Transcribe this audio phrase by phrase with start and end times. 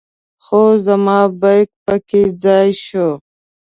[0.43, 3.09] خو زما بیک په کې ځای شو.